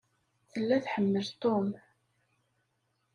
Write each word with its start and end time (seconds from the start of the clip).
Tella 0.51 0.77
tḥemmel 0.85 1.27
Tom. 1.41 1.67